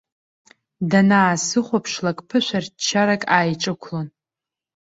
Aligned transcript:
Данаасыхәаԥшлак 0.89 2.19
ԥышәарччарак 2.27 3.21
ааиҿықәлон. 3.35 4.07